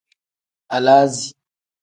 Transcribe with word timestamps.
Alaazi. 0.75 1.27